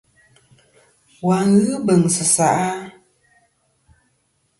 [1.25, 2.69] Wà n-ghɨ beŋsɨ seʼ a?